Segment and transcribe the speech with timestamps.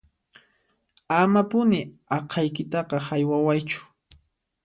[1.19, 1.81] Amapuni
[2.17, 3.83] aqhaykitaqa haywawaychu